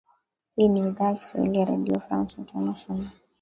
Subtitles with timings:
[0.55, 3.07] hii ni idhaa ya kiswahili ya radio france international